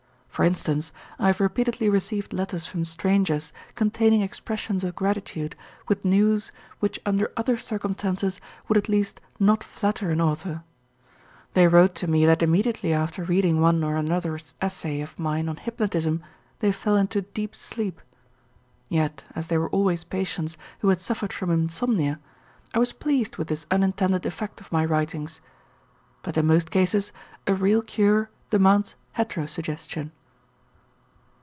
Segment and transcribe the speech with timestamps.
[0.33, 5.55] For instance, I have repeatedly received letters from strangers containing expressions of gratitude
[5.87, 10.63] with news which under other circumstances would at least not flatter an author.
[11.53, 15.57] They wrote to me that immediately after reading one or another essay of mine on
[15.57, 16.23] hypnotism,
[16.57, 18.01] they fell into deep sleep.
[18.89, 22.19] Yet as they were always patients who had suffered from insomnia,
[22.73, 25.39] I was pleased with this unintended effect of my writings.
[26.23, 27.11] But in most cases
[27.45, 30.09] a real cure demands heterosuggestion.